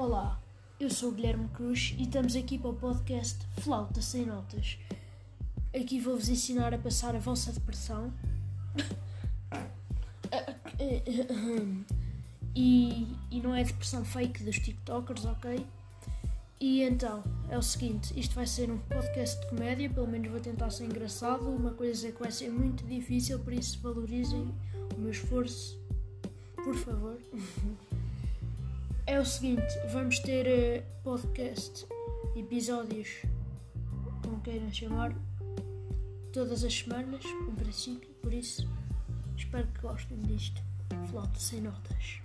Olá, 0.00 0.40
eu 0.78 0.88
sou 0.88 1.08
o 1.08 1.12
Guilherme 1.12 1.48
Cruz 1.48 1.92
e 1.98 2.04
estamos 2.04 2.36
aqui 2.36 2.56
para 2.56 2.70
o 2.70 2.74
podcast 2.74 3.36
Flauta 3.60 4.00
Sem 4.00 4.24
Notas. 4.24 4.78
Aqui 5.74 5.98
vou-vos 5.98 6.28
ensinar 6.28 6.72
a 6.72 6.78
passar 6.78 7.16
a 7.16 7.18
vossa 7.18 7.50
depressão. 7.50 8.12
e, 12.54 13.08
e 13.28 13.40
não 13.40 13.52
é 13.52 13.64
depressão 13.64 14.04
fake 14.04 14.44
dos 14.44 14.60
TikTokers, 14.60 15.24
ok? 15.24 15.66
E 16.60 16.82
então, 16.82 17.24
é 17.50 17.58
o 17.58 17.62
seguinte, 17.62 18.16
isto 18.16 18.36
vai 18.36 18.46
ser 18.46 18.70
um 18.70 18.78
podcast 18.78 19.40
de 19.40 19.48
comédia, 19.48 19.90
pelo 19.90 20.06
menos 20.06 20.30
vou 20.30 20.38
tentar 20.38 20.70
ser 20.70 20.84
engraçado. 20.84 21.48
Uma 21.48 21.72
coisa 21.72 22.12
que 22.12 22.20
vai 22.20 22.30
ser 22.30 22.50
muito 22.50 22.84
difícil, 22.84 23.40
por 23.40 23.52
isso 23.52 23.80
valorizem 23.80 24.48
o 24.96 25.00
meu 25.00 25.10
esforço, 25.10 25.76
por 26.54 26.76
favor. 26.76 27.18
É 29.08 29.18
o 29.18 29.24
seguinte, 29.24 29.74
vamos 29.90 30.18
ter 30.18 30.46
uh, 30.46 31.02
podcast, 31.02 31.86
episódios, 32.36 33.08
como 34.22 34.38
queiram 34.42 34.70
chamar, 34.70 35.14
todas 36.30 36.62
as 36.62 36.74
semanas, 36.74 37.24
em 37.24 37.54
princípio, 37.54 38.10
por 38.20 38.34
isso 38.34 38.68
espero 39.34 39.66
que 39.68 39.80
gostem 39.80 40.20
disto. 40.24 40.60
Flauta 41.08 41.40
sem 41.40 41.62
notas. 41.62 42.20